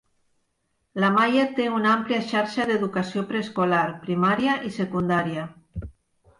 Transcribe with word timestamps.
La 1.03 1.11
Maia 1.17 1.43
té 1.59 1.67
una 1.81 1.91
àmplia 1.99 2.23
xarxa 2.33 2.67
d'educació 2.71 3.25
preescolar, 3.35 3.85
primària 4.09 4.59
i 4.73 4.77
secundària. 4.83 5.49